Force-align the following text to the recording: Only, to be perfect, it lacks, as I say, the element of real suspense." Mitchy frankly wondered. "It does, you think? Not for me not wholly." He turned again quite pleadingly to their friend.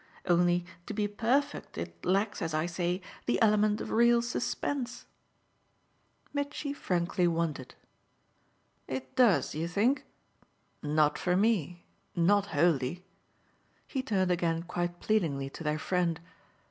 Only, 0.25 0.65
to 0.87 0.95
be 0.95 1.07
perfect, 1.07 1.77
it 1.77 2.03
lacks, 2.03 2.41
as 2.41 2.55
I 2.55 2.65
say, 2.65 3.01
the 3.27 3.39
element 3.39 3.79
of 3.81 3.91
real 3.91 4.23
suspense." 4.23 5.05
Mitchy 6.33 6.73
frankly 6.73 7.27
wondered. 7.27 7.75
"It 8.87 9.15
does, 9.15 9.53
you 9.53 9.67
think? 9.67 10.05
Not 10.81 11.19
for 11.19 11.35
me 11.37 11.85
not 12.15 12.47
wholly." 12.47 13.05
He 13.85 14.01
turned 14.01 14.31
again 14.31 14.63
quite 14.63 15.01
pleadingly 15.01 15.51
to 15.51 15.63
their 15.63 15.77
friend. 15.77 16.19